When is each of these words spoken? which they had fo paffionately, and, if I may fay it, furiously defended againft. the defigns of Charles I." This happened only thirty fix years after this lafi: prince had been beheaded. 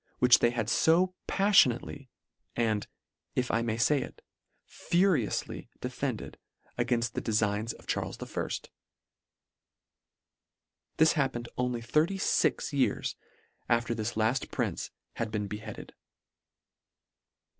which 0.17 0.39
they 0.39 0.49
had 0.49 0.67
fo 0.67 1.13
paffionately, 1.27 2.09
and, 2.55 2.87
if 3.35 3.51
I 3.51 3.61
may 3.61 3.77
fay 3.77 4.01
it, 4.01 4.23
furiously 4.65 5.69
defended 5.79 6.39
againft. 6.75 7.11
the 7.11 7.21
defigns 7.21 7.71
of 7.75 7.85
Charles 7.85 8.17
I." 8.23 8.49
This 10.97 11.13
happened 11.13 11.49
only 11.55 11.81
thirty 11.83 12.17
fix 12.17 12.73
years 12.73 13.15
after 13.69 13.93
this 13.93 14.13
lafi: 14.13 14.49
prince 14.49 14.89
had 15.17 15.29
been 15.29 15.45
beheaded. 15.45 15.93